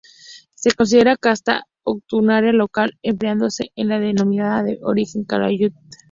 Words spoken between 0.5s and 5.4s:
Se considera casta autóctona local, empleándose en la Denominación de Origen